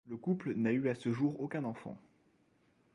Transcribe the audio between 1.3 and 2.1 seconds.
aucun enfant.